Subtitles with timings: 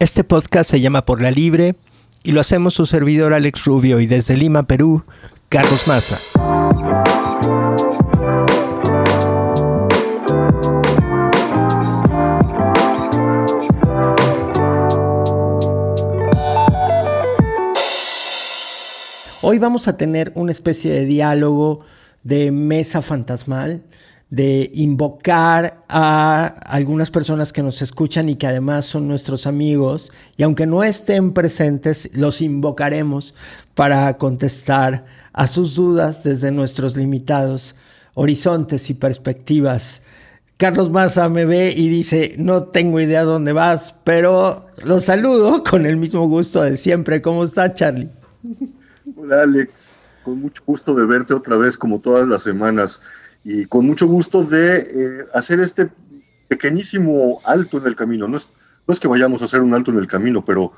[0.00, 1.76] Este podcast se llama Por la Libre
[2.24, 5.04] y lo hacemos su servidor Alex Rubio y desde Lima, Perú,
[5.48, 6.18] Carlos Maza.
[19.42, 21.84] Hoy vamos a tener una especie de diálogo
[22.24, 23.84] de mesa fantasmal
[24.34, 30.42] de invocar a algunas personas que nos escuchan y que además son nuestros amigos, y
[30.42, 33.34] aunque no estén presentes, los invocaremos
[33.74, 37.76] para contestar a sus dudas desde nuestros limitados
[38.14, 40.02] horizontes y perspectivas.
[40.56, 45.86] Carlos Maza me ve y dice, no tengo idea dónde vas, pero los saludo con
[45.86, 47.22] el mismo gusto de siempre.
[47.22, 48.08] ¿Cómo está Charlie?
[49.16, 53.00] Hola Alex, con mucho gusto de verte otra vez como todas las semanas
[53.44, 55.90] y con mucho gusto de eh, hacer este
[56.48, 58.26] pequeñísimo alto en el camino.
[58.26, 58.50] No es,
[58.86, 60.72] no es que vayamos a hacer un alto en el camino, pero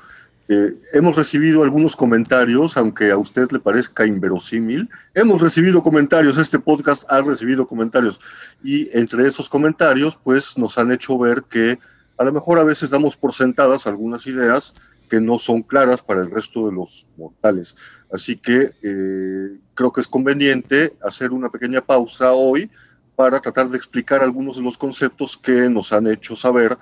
[0.49, 4.89] eh, hemos recibido algunos comentarios, aunque a usted le parezca inverosímil.
[5.13, 8.19] Hemos recibido comentarios, este podcast ha recibido comentarios
[8.63, 11.79] y entre esos comentarios pues nos han hecho ver que
[12.17, 14.73] a lo mejor a veces damos por sentadas algunas ideas
[15.09, 17.75] que no son claras para el resto de los mortales.
[18.11, 22.69] Así que eh, creo que es conveniente hacer una pequeña pausa hoy
[23.15, 26.77] para tratar de explicar algunos de los conceptos que nos han hecho saber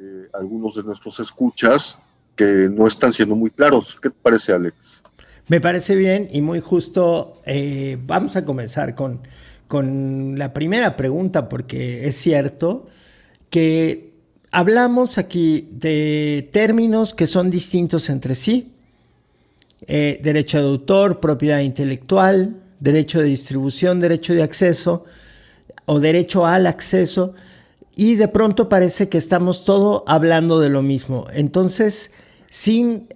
[0.00, 1.98] eh, algunos de nuestros escuchas
[2.36, 3.96] que no están siendo muy claros.
[4.00, 5.02] ¿Qué te parece, Alex?
[5.48, 7.42] Me parece bien y muy justo.
[7.44, 9.20] Eh, vamos a comenzar con,
[9.66, 12.86] con la primera pregunta, porque es cierto
[13.50, 14.14] que
[14.50, 18.73] hablamos aquí de términos que son distintos entre sí
[19.86, 25.04] eh, derecho de autor, propiedad intelectual, derecho de distribución, derecho de acceso
[25.86, 27.34] o derecho al acceso
[27.96, 31.26] y de pronto parece que estamos todo hablando de lo mismo.
[31.32, 32.12] Entonces,
[32.50, 33.08] sin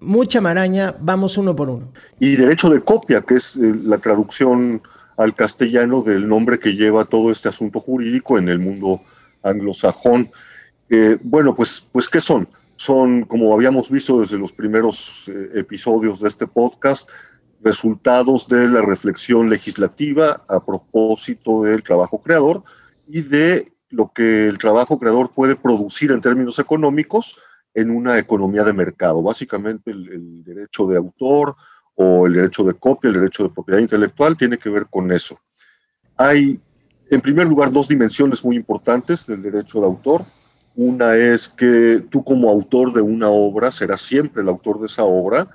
[0.00, 1.92] mucha maraña, vamos uno por uno.
[2.20, 4.82] Y derecho de copia, que es eh, la traducción
[5.16, 9.00] al castellano del nombre que lleva todo este asunto jurídico en el mundo
[9.42, 10.30] anglosajón.
[10.90, 12.48] Eh, bueno, pues, pues, ¿qué son?
[12.76, 17.10] Son, como habíamos visto desde los primeros eh, episodios de este podcast,
[17.62, 22.62] resultados de la reflexión legislativa a propósito del trabajo creador
[23.08, 27.36] y de lo que el trabajo creador puede producir en términos económicos
[27.74, 29.22] en una economía de mercado.
[29.22, 31.56] Básicamente el, el derecho de autor
[31.94, 35.38] o el derecho de copia, el derecho de propiedad intelectual tiene que ver con eso.
[36.16, 36.60] Hay,
[37.10, 40.24] en primer lugar, dos dimensiones muy importantes del derecho de autor.
[40.76, 45.04] Una es que tú como autor de una obra serás siempre el autor de esa
[45.04, 45.48] obra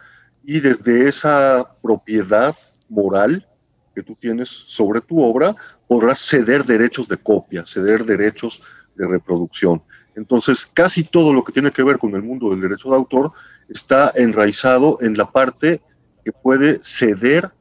[0.44, 2.56] y desde esa propiedad
[2.90, 3.48] moral
[3.94, 5.56] que tú tienes sobre tu obra
[5.88, 8.64] podrás ceder derechos de copia, ceder derechos
[8.96, 9.84] de reproducción.
[10.16, 13.32] Entonces, casi todo lo que tiene que ver con el mundo del derecho de autor
[13.70, 15.82] está enraizado en la parte
[16.26, 17.52] que puede ceder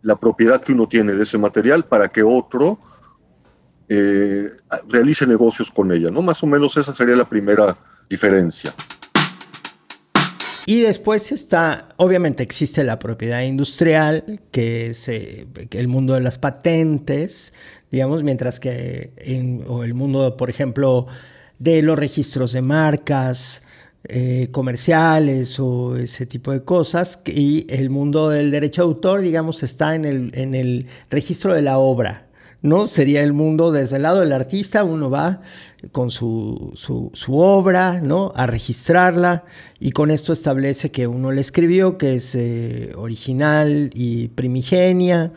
[0.00, 2.78] la propiedad que uno tiene de ese material para que otro
[3.88, 4.50] eh,
[4.88, 6.22] realice negocios con ella, ¿no?
[6.22, 7.76] Más o menos esa sería la primera
[8.08, 8.72] diferencia.
[10.66, 16.38] Y después está, obviamente existe la propiedad industrial, que es eh, el mundo de las
[16.38, 17.52] patentes,
[17.90, 21.06] digamos, mientras que en, o el mundo, por ejemplo,
[21.58, 23.62] de los registros de marcas,
[24.06, 27.22] eh, comerciales o ese tipo de cosas.
[27.26, 31.62] Y el mundo del derecho de autor, digamos, está en el, en el registro de
[31.62, 32.23] la obra,
[32.64, 32.86] ¿no?
[32.86, 35.42] Sería el mundo desde el lado del artista, uno va
[35.92, 38.32] con su, su, obra, ¿no?
[38.34, 39.44] A registrarla
[39.78, 45.34] y con esto establece que uno le escribió, que es eh, original y primigenia,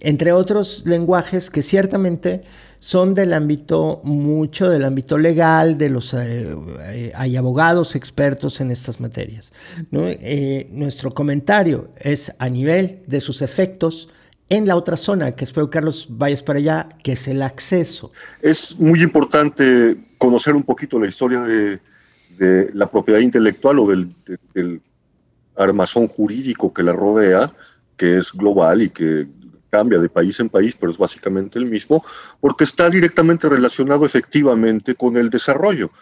[0.00, 2.42] entre otros lenguajes que ciertamente
[2.80, 6.56] son del ámbito, mucho del ámbito legal, de los, eh,
[6.86, 9.52] eh, hay abogados expertos en estas materias.
[9.92, 14.08] nuestro comentario es a nivel de sus efectos,
[14.48, 18.12] en la otra zona, que espero, Carlos, vayas para allá, que es el acceso.
[18.42, 21.80] Es muy importante conocer un poquito la historia de,
[22.74, 24.80] la propiedad intelectual o del,
[25.56, 27.52] armazón jurídico que la rodea,
[27.96, 29.28] que es global y que
[29.70, 32.04] cambia de país en país, pero es básicamente el mismo,
[32.40, 35.92] porque está directamente relacionado efectivamente con el desarrollo.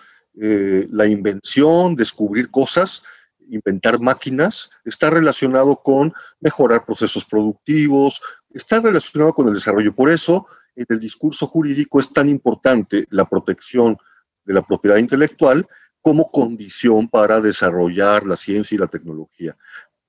[0.41, 3.03] Eh, la invención, descubrir cosas,
[3.51, 9.95] inventar máquinas, está relacionado con mejorar procesos productivos, está relacionado con el desarrollo.
[9.95, 10.47] Por eso,
[10.77, 13.97] en el discurso jurídico es tan importante la protección
[14.45, 15.67] de la propiedad intelectual
[16.01, 19.57] como condición para desarrollar la ciencia y la tecnología.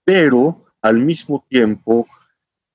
[0.03, 2.07] Pero, al mismo tiempo,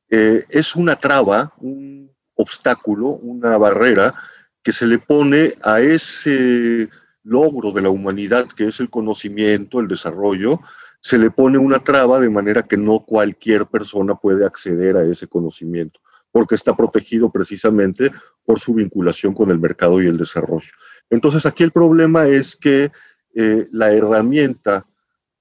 [0.08, 4.14] eh, es una traba, un obstáculo, una barrera
[4.62, 6.88] que se le pone a ese
[7.28, 10.60] logro de la humanidad, que es el conocimiento, el desarrollo,
[11.00, 15.28] se le pone una traba de manera que no cualquier persona puede acceder a ese
[15.28, 16.00] conocimiento,
[16.32, 18.10] porque está protegido precisamente
[18.44, 20.70] por su vinculación con el mercado y el desarrollo.
[21.10, 22.90] Entonces aquí el problema es que
[23.34, 24.86] eh, la herramienta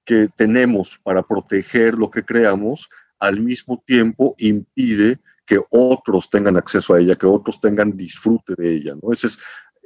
[0.04, 2.88] que tenemos para proteger lo que creamos
[3.18, 8.76] al mismo tiempo impide que otros tengan acceso a ella, que otros tengan disfrute de
[8.76, 8.94] ella.
[9.02, 9.12] ¿no?
[9.12, 9.38] Ese es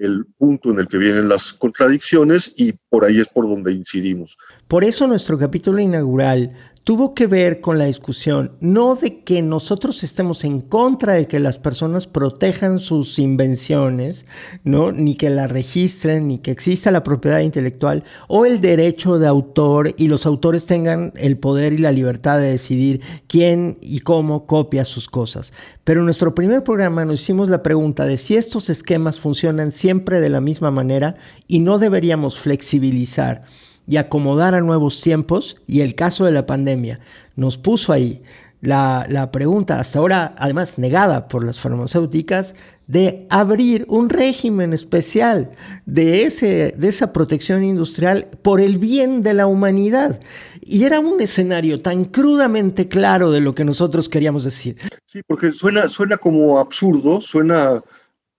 [0.03, 4.37] el punto en el que vienen las contradicciones y por ahí es por donde incidimos.
[4.67, 6.53] Por eso nuestro capítulo inaugural
[6.85, 11.39] tuvo que ver con la discusión, no de que nosotros estemos en contra de que
[11.39, 14.27] las personas protejan sus invenciones,
[14.65, 14.91] ¿no?
[14.91, 19.95] ni que las registren, ni que exista la propiedad intelectual o el derecho de autor
[19.97, 24.85] y los autores tengan el poder y la libertad de decidir quién y cómo copia
[24.85, 25.53] sus cosas.
[25.85, 30.21] Pero en nuestro primer programa nos hicimos la pregunta de si estos esquemas funcionan siempre
[30.21, 31.15] de la misma manera
[31.47, 33.45] y no deberíamos flexibilizar
[33.87, 37.01] y acomodar a nuevos tiempos y el caso de la pandemia
[37.37, 38.23] nos puso ahí
[38.63, 42.55] la, pregunta, hasta ahora además negada por las farmacéuticas,
[42.87, 45.51] de abrir un régimen especial
[45.85, 50.21] de, ese, de esa protección industrial por el bien de la humanidad.
[50.61, 54.77] Y era un escenario tan crudamente claro de lo que nosotros queríamos decir.
[55.07, 57.83] Sí, porque suena, suena como absurdo, suena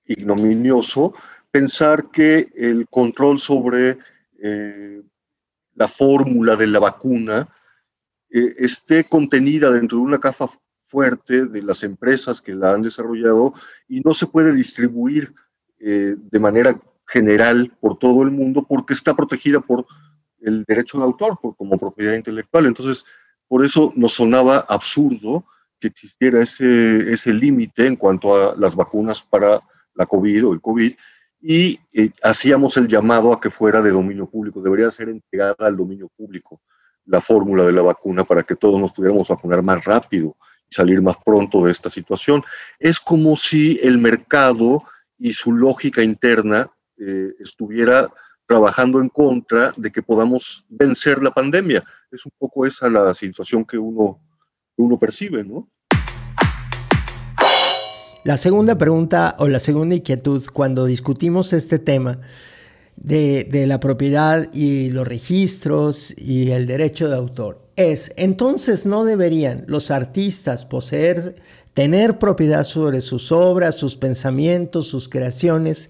[0.05, 1.13] ignominioso
[1.51, 3.97] pensar que el control sobre
[4.41, 5.01] eh,
[5.75, 7.49] la fórmula de la vacuna
[8.29, 10.47] eh, esté contenida dentro de una caja
[10.83, 13.53] fuerte de las empresas que la han desarrollado
[13.87, 15.33] y no se puede distribuir
[15.79, 19.85] eh, de manera general por todo el mundo porque está protegida por
[20.41, 22.65] el derecho de autor, por, como propiedad intelectual.
[22.65, 23.05] Entonces,
[23.47, 25.45] por eso nos sonaba absurdo
[25.79, 29.61] que existiera ese, ese límite en cuanto a las vacunas para
[29.95, 30.93] la COVID o el COVID
[31.45, 34.61] y eh, hacíamos el llamado a que fuera de dominio público.
[34.61, 36.61] Debería ser entregada al dominio público
[37.05, 40.37] la fórmula de la vacuna para que todos nos pudiéramos vacunar más rápido
[40.69, 42.41] y salir más pronto de esta situación.
[42.79, 44.83] Es como si el mercado
[45.19, 48.09] y su lógica interna eh, estuviera
[48.47, 51.83] trabajando en contra de que podamos vencer la pandemia.
[52.09, 54.21] Es un poco esa la situación que uno,
[54.77, 55.69] uno percibe, ¿no?
[58.23, 62.19] La segunda pregunta o la segunda inquietud cuando discutimos este tema
[62.95, 69.65] de, la propiedad y los registros y el derecho de autor es, entonces no deberían
[69.67, 71.35] los artistas poseer,
[71.73, 75.89] tener propiedad sobre sus obras, sus pensamientos, sus creaciones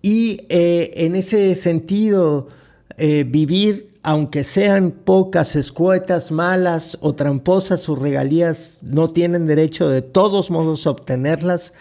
[0.00, 2.48] y eh, en ese sentido
[2.96, 10.02] eh, vivir aunque sean pocas, escuetas, malas o tramposas, sus regalías no tienen derecho de
[10.02, 11.72] todos modos a obtenerlas.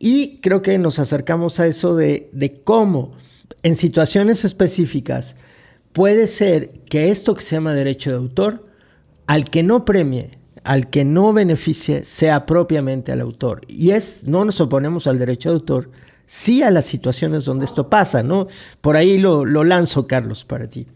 [0.00, 3.12] Y creo que nos acercamos a eso de, de cómo
[3.62, 5.36] en situaciones específicas
[5.92, 8.66] puede ser que esto que se llama derecho de autor,
[9.28, 10.30] al que no premie,
[10.64, 13.60] al que no beneficie, sea propiamente al autor.
[13.68, 15.90] Y es, no nos oponemos al derecho de autor,
[16.28, 18.46] sí a las situaciones donde esto pasa, ¿no?
[18.80, 20.86] Por ahí lo, lo lanzo, Carlos, para ti.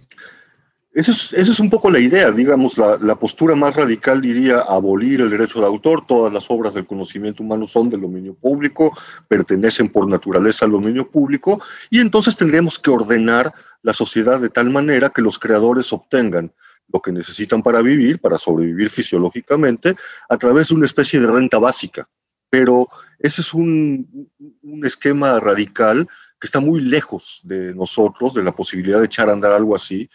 [0.94, 5.22] Esa es, es, un poco la idea, digamos, la, la, postura más radical diría abolir
[5.22, 8.94] el derecho de autor, todas las obras del conocimiento humano son del dominio público,
[9.26, 13.50] pertenecen por naturaleza al dominio público, y entonces tendríamos que ordenar
[13.80, 16.52] la sociedad de tal manera que los creadores obtengan
[16.92, 19.96] lo que necesitan para vivir, para sobrevivir fisiológicamente,
[20.28, 22.06] a través de una especie de renta básica.
[22.52, 22.86] Pero
[23.18, 24.28] ese es un,
[24.62, 26.06] un esquema radical
[26.38, 30.10] que está muy lejos de nosotros, de la posibilidad de echar a andar algo así,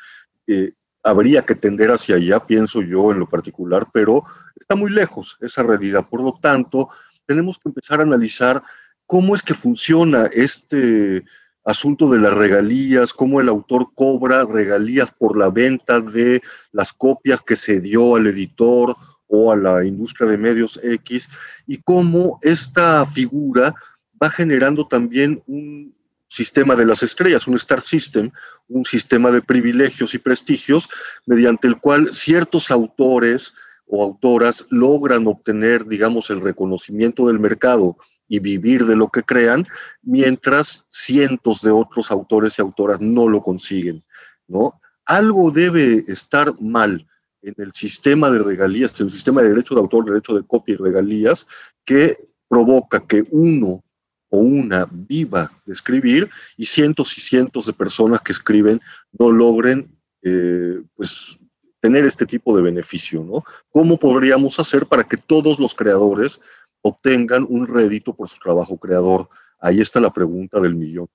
[0.45, 4.23] eh, habría que tender hacia allá, pienso yo en lo particular, pero
[4.55, 6.05] está muy lejos esa realidad.
[6.09, 6.89] Por lo tanto,
[7.25, 8.61] tenemos que empezar a analizar
[9.07, 11.23] cómo es que funciona este
[11.63, 16.41] asunto de las regalías, cómo el autor cobra regalías por la venta de
[16.71, 18.95] las copias que se dio al editor
[19.27, 21.29] o a la industria de medios X,
[21.65, 23.75] y cómo esta figura
[24.21, 25.95] va generando también un,
[26.27, 28.31] sistema de las estrellas, un star system,
[28.67, 30.89] un sistema de privilegios y prestigios
[31.25, 33.53] mediante el cual ciertos autores
[33.85, 39.65] o autoras logran obtener, digamos, el reconocimiento del mercado y vivir de lo que crean,
[40.01, 44.03] mientras cientos de otros autores y autoras no lo consiguen,
[44.47, 44.81] ¿no?
[45.05, 47.07] Algo debe estar mal
[47.41, 50.73] en el sistema de regalías, en el sistema de derecho de autor, derecho de copia
[50.73, 51.47] y regalías,
[51.85, 52.17] que
[52.47, 53.83] provoca que uno
[54.29, 58.81] o una viva de escribir y cientos y cientos de personas que escriben
[59.17, 59.89] no logren
[60.21, 61.37] eh, pues,
[61.79, 63.43] tener este tipo de beneficio, ¿no?
[63.69, 66.41] ¿Cómo podríamos hacer para que todos los creadores
[66.81, 69.29] obtengan un rédito por su trabajo creador?
[69.59, 71.07] Ahí está la pregunta del millón.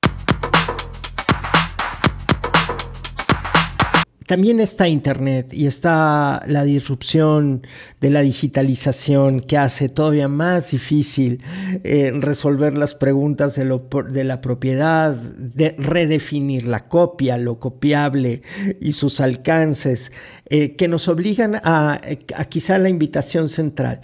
[4.27, 7.67] También está Internet y está la disrupción
[8.01, 11.43] de la digitalización que hace todavía más difícil
[11.85, 18.43] eh, resolver las preguntas de, la propiedad, de redefinir la copia, lo copiable
[18.81, 20.13] y sus alcances,
[20.47, 22.01] eh, que nos obligan a,
[22.35, 24.03] a quizá la invitación central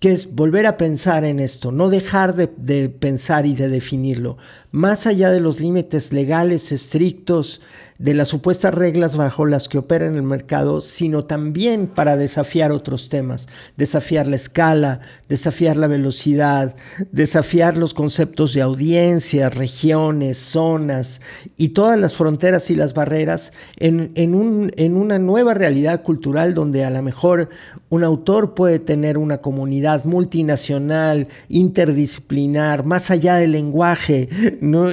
[0.00, 4.38] que es volver a pensar en esto, no dejar de, de, pensar y de definirlo,
[4.70, 7.60] más allá de los límites legales estrictos
[7.98, 12.70] de las supuestas reglas bajo las que opera en el mercado, sino también para desafiar
[12.70, 16.76] otros temas, desafiar la escala, desafiar la velocidad,
[17.10, 21.20] desafiar los conceptos de audiencia, regiones, zonas
[21.56, 26.54] y todas las fronteras y las barreras en, en, un, en una nueva realidad cultural
[26.54, 27.48] donde a lo mejor
[27.88, 34.28] un autor puede tener una comunidad multinacional, interdisciplinar, más allá del lenguaje,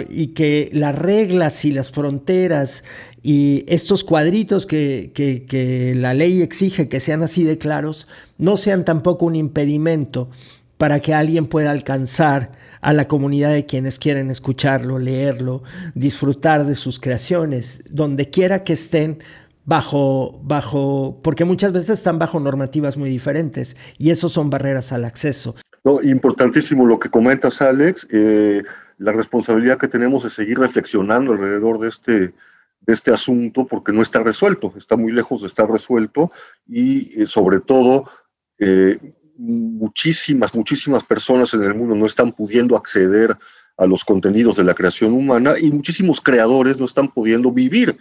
[0.09, 2.83] y que las reglas y las fronteras
[3.21, 8.07] y estos cuadritos que, la ley exige que sean así de claros,
[8.37, 10.29] no sean tampoco un impedimento
[10.77, 15.63] para que alguien pueda alcanzar a la comunidad de quienes quieren escucharlo, leerlo,
[15.95, 19.19] disfrutar de sus creaciones, donde quiera que estén
[19.65, 25.05] bajo, bajo, porque muchas veces están bajo normativas muy diferentes y eso son barreras al
[25.05, 25.55] acceso.
[25.85, 28.07] No, importantísimo lo que comentas, Alex.
[28.11, 28.63] Eh,
[28.97, 32.33] la responsabilidad que tenemos de seguir reflexionando alrededor de este,
[32.81, 36.31] de este asunto porque no está resuelto, está muy lejos de estar resuelto
[36.67, 38.09] y eh, sobre todo
[38.57, 38.97] eh,
[39.37, 43.37] muchísimas, muchísimas personas en el mundo no están pudiendo acceder
[43.77, 47.95] a los contenidos de la creación humana y muchísimos creadores no están pudiendo vivir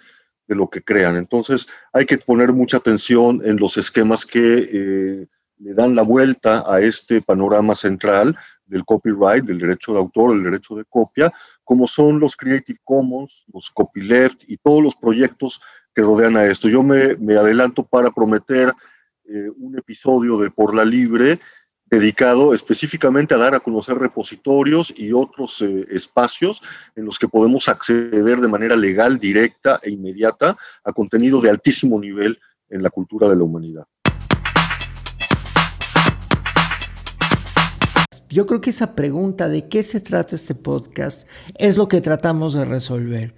[0.47, 1.17] de lo que crean.
[1.17, 5.27] Entonces hay que poner mucha atención en los esquemas que eh,
[5.59, 10.43] le dan la vuelta a este panorama central del copyright, del derecho de autor, del
[10.43, 11.33] derecho de copia,
[11.63, 15.61] como son los Creative Commons, los copyleft y todos los proyectos
[15.95, 16.69] que rodean a esto.
[16.69, 18.73] Yo me, adelanto para prometer
[19.25, 21.41] eh, un episodio de Por la Libre
[21.87, 26.63] dedicado específicamente a dar a conocer repositorios y otros eh, espacios
[26.97, 32.01] en los que podemos acceder de manera legal, directa e inmediata a contenido de altísimo
[32.01, 33.87] nivel en la cultura de la humanidad.
[38.35, 42.55] Yo creo que esa pregunta de qué se trata este podcast es lo que tratamos
[42.55, 43.33] de resolver.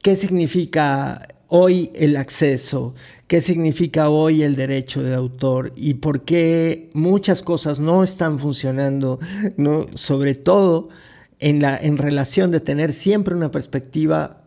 [0.00, 2.94] ¿Qué significa hoy el acceso?
[3.26, 5.74] ¿Qué significa hoy el derecho de autor?
[5.76, 9.18] ¿Y por qué muchas cosas no están funcionando?
[9.58, 9.84] ¿no?
[9.92, 10.88] Sobre todo
[11.38, 14.45] en, la, en relación de tener siempre una perspectiva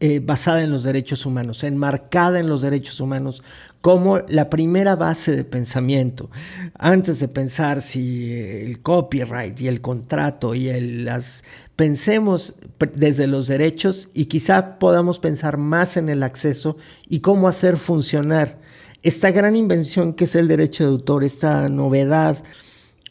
[0.00, 3.42] eh, basada en los derechos humanos, enmarcada en los derechos humanos
[3.80, 6.30] como la primera base de pensamiento.
[6.78, 11.44] Antes de pensar si el copyright y el contrato y el, las...
[11.76, 12.56] Pensemos
[12.94, 16.76] desde los derechos y quizá podamos pensar más en el acceso
[17.08, 18.58] y cómo hacer funcionar
[19.02, 22.42] esta gran invención que es el derecho de autor, esta novedad,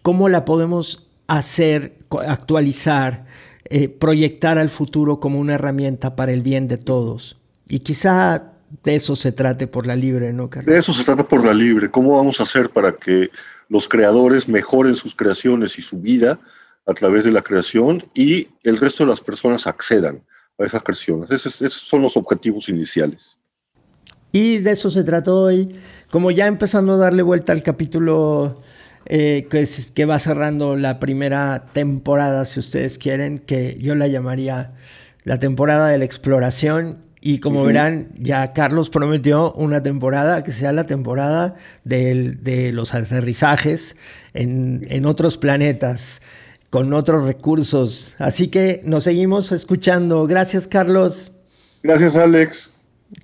[0.01, 3.25] cómo la podemos hacer, actualizar,
[3.69, 7.39] eh, proyectar al futuro como una herramienta para el bien de todos.
[7.67, 10.71] Y quizá de eso se trate por la libre, ¿no, Carlos?
[10.71, 11.91] De eso se trata por la libre.
[11.91, 13.29] ¿Cómo vamos a hacer para que
[13.69, 16.39] los creadores mejoren sus creaciones y su vida
[16.85, 20.23] a través de la creación y el resto de las personas accedan
[20.57, 21.29] a esas creaciones?
[21.31, 23.37] Esos, esos son los objetivos iniciales.
[24.31, 25.75] Y de eso se trata hoy.
[26.09, 28.61] Como ya empezando a darle vuelta al capítulo
[29.09, 34.73] eh, que, que va cerrando la primera temporada, si ustedes quieren, que yo la llamaría
[35.23, 36.99] la temporada de la exploración.
[37.19, 43.97] Y como verán, ya Carlos prometió una temporada que sea la temporada de los aterrizajes
[44.33, 46.21] en, en otros planetas,
[46.69, 48.15] con otros recursos.
[48.19, 50.27] Así que nos seguimos escuchando.
[50.27, 51.31] Gracias, Carlos.
[51.81, 52.71] Gracias, Alex.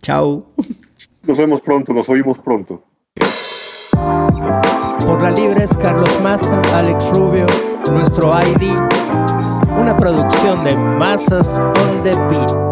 [0.01, 0.53] Chao.
[1.23, 2.83] Nos vemos pronto, nos oímos pronto.
[5.13, 7.45] Por la libre es Carlos Massa, Alex Rubio,
[7.91, 8.71] nuestro ID,
[9.79, 12.62] una producción de Masas on the Beat.